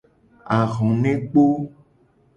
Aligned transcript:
Ahonekpo. 0.59 1.43